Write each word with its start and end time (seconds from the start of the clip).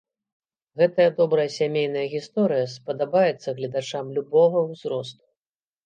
Гэтая 0.81 1.07
добрая 1.19 1.45
сямейная 1.57 2.07
гісторыя 2.15 2.65
спадабаецца 2.75 3.49
гледачам 3.61 4.05
любога 4.21 4.57
ўзросту! 4.71 5.25